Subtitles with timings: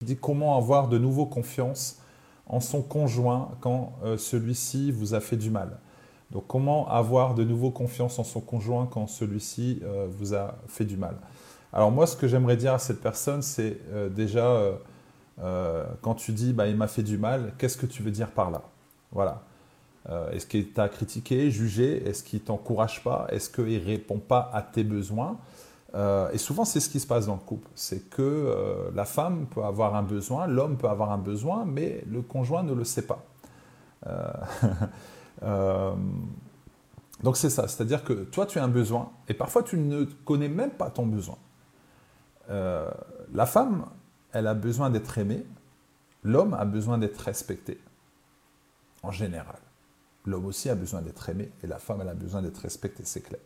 [0.00, 2.00] Dit comment avoir de nouveau confiance
[2.46, 5.78] en son conjoint quand euh, celui-ci vous a fait du mal.
[6.30, 10.84] Donc comment avoir de nouveau confiance en son conjoint quand celui-ci euh, vous a fait
[10.84, 11.16] du mal.
[11.72, 14.60] Alors moi, ce que j'aimerais dire à cette personne, c'est euh, déjà,
[16.02, 18.50] quand tu dis bah, il m'a fait du mal, qu'est-ce que tu veux dire par
[18.50, 18.62] là?
[19.10, 19.42] Voilà.
[20.08, 22.08] Est-ce qu'il t'a critiqué, jugé?
[22.08, 23.26] Est-ce qu'il t'encourage pas?
[23.30, 25.38] Est-ce qu'il répond pas à tes besoins?
[25.94, 27.68] Euh, et souvent, c'est ce qui se passe dans le couple.
[27.74, 32.02] C'est que euh, la femme peut avoir un besoin, l'homme peut avoir un besoin, mais
[32.10, 33.24] le conjoint ne le sait pas.
[34.06, 35.92] Euh,
[37.22, 40.48] donc c'est ça, c'est-à-dire que toi, tu as un besoin, et parfois, tu ne connais
[40.48, 41.36] même pas ton besoin.
[42.48, 43.86] la femme,
[44.32, 45.44] elle a besoin d'être aimée,
[46.22, 47.78] l'homme a besoin d'être respecté,
[49.02, 49.58] en général.
[50.24, 53.22] L'homme aussi a besoin d'être aimé, et la femme, elle a besoin d'être respectée, c'est
[53.22, 53.40] clair.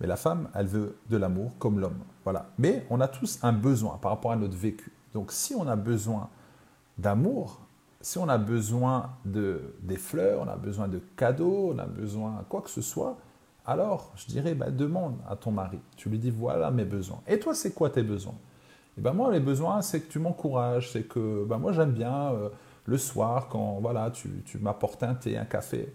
[0.00, 2.00] Mais la femme, elle veut de l'amour comme l'homme.
[2.24, 2.46] Voilà.
[2.58, 4.90] Mais on a tous un besoin par rapport à notre vécu.
[5.12, 6.28] Donc si on a besoin
[6.98, 7.60] d'amour,
[8.00, 12.44] si on a besoin de, des fleurs, on a besoin de cadeaux, on a besoin
[12.48, 13.16] quoi que ce soit,
[13.66, 15.78] alors je dirais, bah, demande à ton mari.
[15.96, 17.20] Tu lui dis, voilà mes besoins.
[17.26, 18.34] Et toi, c'est quoi tes besoins?
[18.98, 22.32] Eh ben moi, les besoins, c'est que tu m'encourages, c'est que ben, moi, j'aime bien
[22.32, 22.48] euh,
[22.86, 25.92] le soir quand voilà, tu, tu m'apportes un thé, un café.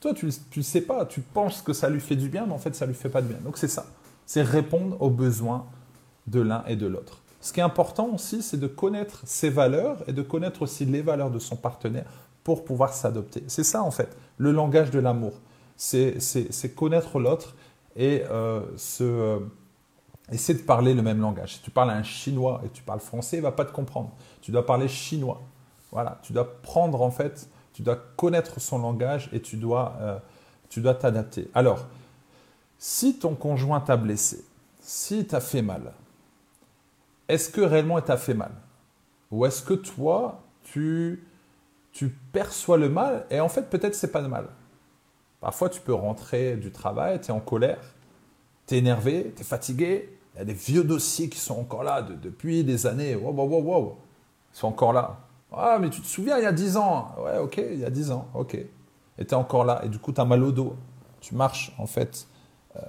[0.00, 2.58] Toi, tu ne sais pas, tu penses que ça lui fait du bien, mais en
[2.58, 3.38] fait, ça ne lui fait pas de bien.
[3.38, 3.86] Donc c'est ça,
[4.26, 5.66] c'est répondre aux besoins
[6.28, 7.20] de l'un et de l'autre.
[7.40, 11.02] Ce qui est important aussi, c'est de connaître ses valeurs et de connaître aussi les
[11.02, 12.06] valeurs de son partenaire
[12.44, 13.44] pour pouvoir s'adopter.
[13.46, 15.34] C'est ça, en fait, le langage de l'amour.
[15.76, 16.18] C'est
[16.74, 17.54] connaître l'autre
[17.94, 18.62] et euh,
[19.00, 19.38] euh,
[20.32, 21.54] essayer de parler le même langage.
[21.54, 24.10] Si tu parles un Chinois et tu parles français, il ne va pas te comprendre.
[24.40, 25.40] Tu dois parler chinois.
[25.90, 30.18] Voilà, tu dois prendre en fait tu dois connaître son langage et tu dois euh,
[30.68, 31.48] tu dois t'adapter.
[31.54, 31.86] Alors,
[32.76, 34.44] si ton conjoint t'a blessé,
[34.80, 35.92] si t'a fait mal,
[37.28, 38.50] est-ce que réellement il t'a fait mal?
[39.30, 41.24] Ou est-ce que toi, tu,
[41.92, 44.48] tu perçois le mal et en fait peut-être c'est pas de mal?
[45.40, 47.94] Parfois tu peux rentrer du travail, tu es en colère,
[48.66, 51.84] tu es énervé, tu es fatigué, il y a des vieux dossiers qui sont encore
[51.84, 53.98] là depuis des années, wow, wow, wow, wow,
[54.52, 55.27] ils sont encore là.
[55.52, 57.14] Ah, mais tu te souviens, il y a 10 ans.
[57.22, 58.54] Ouais, ok, il y a 10 ans, ok.
[58.54, 59.80] Et tu es encore là.
[59.84, 60.76] Et du coup, tu as mal au dos.
[61.20, 62.26] Tu marches, en fait,
[62.76, 62.80] euh,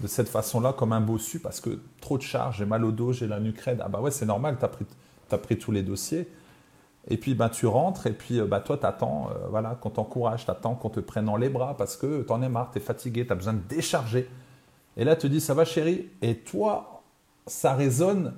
[0.00, 3.12] de cette façon-là, comme un bossu, parce que trop de charge, j'ai mal au dos,
[3.12, 3.60] j'ai la nuque.
[3.66, 4.70] Ah, bah ouais, c'est normal, tu as
[5.32, 6.28] as pris tous les dossiers.
[7.08, 10.44] Et puis, ben, tu rentres, et puis, bah, toi, tu attends euh, voilà, qu'on t'encourage,
[10.44, 12.78] tu attends qu'on te prenne dans les bras, parce que tu en es marre, tu
[12.78, 14.28] es fatigué, tu as besoin de décharger.
[14.96, 16.08] Et là, tu dis, ça va, chérie?
[16.22, 17.02] Et toi,
[17.46, 18.34] ça résonne.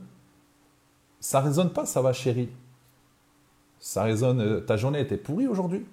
[1.20, 2.50] Ça résonne pas, ça va, chérie?
[3.82, 5.84] Ça résonne, euh, ta journée était pourrie aujourd'hui.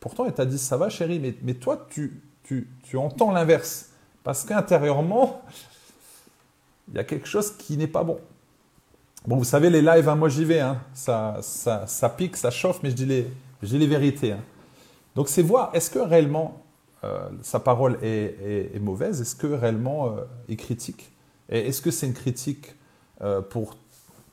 [0.00, 3.90] Pourtant, elle t'a dit, ça va chérie, mais, toi, tu, tu, tu entends l'inverse.
[4.24, 5.40] Parce qu'intérieurement,
[6.88, 8.18] il y a quelque chose qui n'est pas bon.
[9.26, 10.82] Bon, vous savez, les lives, hein, moi j'y vais, hein.
[10.92, 13.30] ça, ça, ça, pique, ça chauffe, mais je dis les,
[13.62, 14.32] les vérités.
[14.32, 14.40] Hein.
[15.14, 16.64] Donc c'est voir, est-ce que réellement
[17.04, 19.20] euh, sa parole est, est, mauvaise?
[19.20, 21.12] Est-ce que réellement euh, il critique?
[21.48, 22.74] Et est-ce que c'est une critique
[23.50, 23.76] pour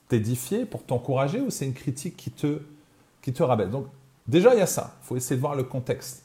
[0.08, 2.62] t'édifier, pour t'encourager, ou c'est une critique qui te
[3.34, 3.70] te rabaisse.
[3.70, 3.88] Donc
[4.28, 4.96] déjà, il y a ça.
[5.02, 6.24] Faut essayer de voir le contexte.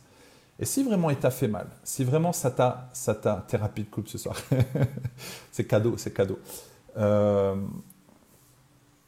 [0.59, 3.89] Et si vraiment il t'a fait mal, si vraiment ça t'a, ça t'a thérapie de
[3.89, 4.37] couple ce soir,
[5.51, 6.39] c'est cadeau, c'est cadeau.
[6.97, 7.57] Euh,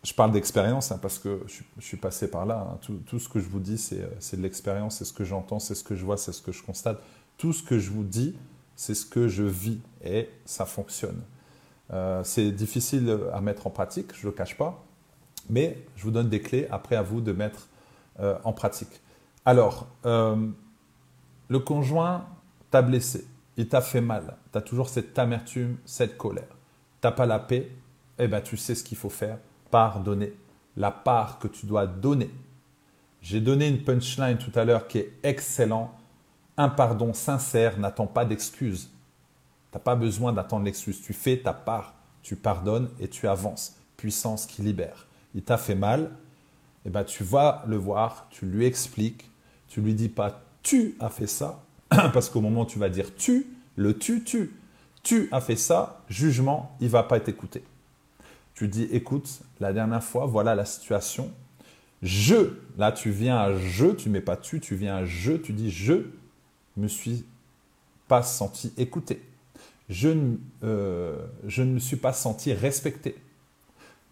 [0.03, 2.73] je parle d'expérience hein, parce que je, suis passé par là.
[2.73, 2.79] Hein.
[3.07, 5.75] Tout, ce que je vous dis, c'est, c'est de l'expérience, c'est ce que j'entends, c'est
[5.75, 7.01] ce que je vois, c'est ce que je constate.
[7.39, 8.37] Tout ce que je vous dis,
[8.77, 11.21] c'est ce que je vis et ça fonctionne.
[11.93, 14.85] Euh, c'est difficile à mettre en pratique, je ne le cache pas,
[15.49, 17.69] mais je vous donne des clés après à vous de mettre
[18.21, 19.01] euh, en pratique.
[19.45, 20.49] Alors, euh,
[21.49, 22.27] le conjoint
[22.71, 23.27] t'a blessé,
[23.57, 26.57] il t'a fait mal, tu as toujours cette amertume, cette colère,
[27.03, 27.71] tu pas la paix,
[28.19, 29.39] eh ben, tu sais ce qu'il faut faire,
[29.71, 30.33] pardonner,
[30.77, 32.31] la part que tu dois donner.
[33.21, 35.95] J'ai donné une punchline tout à l'heure qui est excellent.
[36.57, 38.91] Un pardon sincère n'attend pas d'excuses.
[39.71, 41.01] Tu n'as pas besoin d'attendre l'excuse.
[41.01, 43.77] Tu fais ta part, tu pardonnes et tu avances.
[43.97, 45.07] Puissance qui libère.
[45.35, 46.11] Il t'a fait mal,
[46.87, 49.31] eh ben, tu vas le voir, tu lui expliques,
[49.69, 53.15] tu lui dis pas tu as fait ça, parce qu'au moment où tu vas dire
[53.15, 53.47] tu,
[53.77, 54.53] le tu, tu,
[55.03, 57.63] tu as fait ça, jugement, il va pas t'écouter.
[58.55, 61.31] Tu dis écoute, la dernière fois, voilà la situation.
[62.03, 65.53] Je, là tu viens à je, tu mets pas tu, tu viens à je, tu
[65.53, 65.95] dis je
[66.77, 67.25] me suis
[68.09, 69.23] pas senti écouté.
[69.89, 70.11] Je,
[70.63, 71.17] euh,
[71.47, 73.17] je ne me suis pas senti respecté.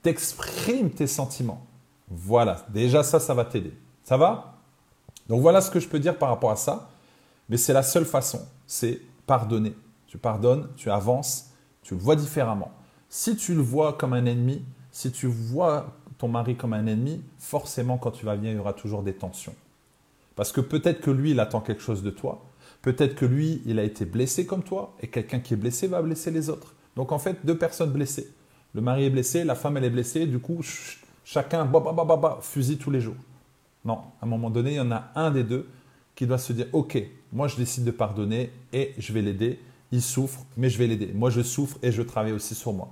[0.02, 1.66] T'exprimes tes sentiments.
[2.14, 3.72] Voilà, déjà ça, ça va t'aider.
[4.04, 4.58] Ça va?
[5.28, 6.90] Donc voilà ce que je peux dire par rapport à ça.
[7.48, 9.74] Mais c'est la seule façon, c'est pardonner.
[10.06, 11.50] Tu pardonnes, tu avances
[11.82, 12.70] Tu le vois différemment.
[13.08, 15.86] Si tu le vois comme un ennemi, si tu vois
[16.18, 19.14] ton mari comme un ennemi, forcément, quand tu vas venir, il y aura toujours des
[19.14, 19.54] tensions.
[20.36, 22.44] Parce que peut-être que lui, il attend quelque chose de toi.
[22.82, 24.94] Peut-être que lui, il a été blessé comme toi.
[25.00, 26.74] Et quelqu'un qui est blessé va blesser les autres.
[26.94, 28.32] Donc en fait, deux personnes blessées.
[28.74, 30.26] Le mari est blessé, la femme, elle est blessée.
[30.26, 30.60] Du coup,
[31.24, 32.40] chacun, bah, bah,
[32.80, 33.16] tous les jours.
[33.84, 35.68] Non, à un moment donné, il y en a un des deux
[36.14, 37.02] qui doit se dire, OK,
[37.32, 39.58] moi je décide de pardonner et je vais l'aider.
[39.90, 41.10] Il souffre, mais je vais l'aider.
[41.14, 42.88] Moi je souffre et je travaille aussi sur moi.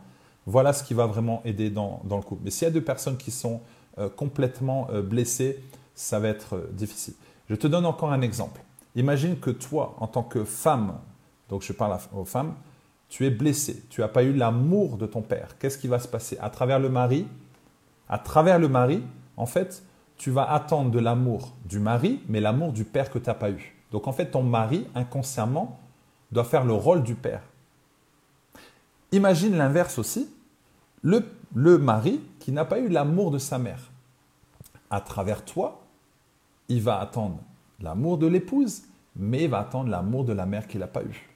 [0.47, 2.43] Voilà ce qui va vraiment aider dans, le couple.
[2.45, 3.61] Mais s'il y a deux personnes qui sont
[3.99, 5.63] euh, complètement euh, blessées,
[5.95, 7.15] ça va être euh, difficile.
[7.49, 8.61] Je te donne encore un exemple.
[8.97, 10.99] Imagine que toi, en tant que femme,
[11.49, 12.55] donc je parle aux femmes,
[13.09, 15.57] tu es blessé, tu n'as pas eu l'amour de ton père.
[15.59, 16.39] Qu'est-ce qui va se passer?
[16.41, 17.27] À travers le mari,
[18.11, 19.03] à travers le mari,
[19.37, 19.85] en fait,
[20.17, 23.51] tu vas attendre de l'amour du mari, mais l'amour du père que tu n'as pas
[23.51, 23.75] eu.
[23.93, 25.81] Donc en fait, ton mari, inconsciemment,
[26.33, 27.43] doit faire le rôle du père.
[29.13, 30.29] Imagine l'inverse aussi,
[31.03, 31.25] le,
[31.55, 33.91] mari qui n'a pas eu l'amour de sa mère.
[34.91, 35.81] À travers toi,
[36.69, 37.39] il va attendre
[37.81, 38.83] l'amour de l'épouse,
[39.15, 41.29] mais il va attendre l'amour de la mère qu'il n'a pas eu.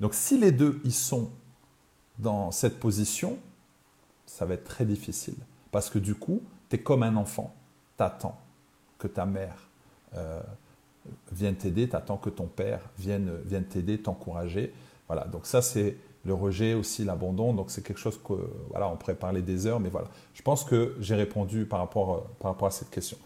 [0.00, 1.30] Donc si les deux, ils sont
[2.18, 3.38] dans cette position,
[4.26, 5.36] ça va être très difficile.
[5.70, 7.54] Parce que du coup, tu es comme un enfant
[8.00, 8.38] t'attends
[8.98, 9.56] que ta mère
[10.16, 10.40] euh,
[11.32, 14.72] vienne t'aider, t'attends que ton père vienne, vienne t'aider, t'encourager.
[15.06, 17.52] Voilà, donc ça c'est le rejet aussi, l'abandon.
[17.52, 18.32] Donc c'est quelque chose que,
[18.70, 20.08] voilà, on pourrait parler des heures, mais voilà.
[20.32, 23.18] Je pense que j'ai répondu par rapport, par rapport à cette question.